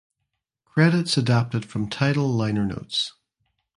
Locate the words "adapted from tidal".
1.15-2.27